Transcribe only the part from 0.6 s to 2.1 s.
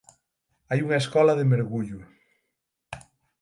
Hai unha escola de mergullo.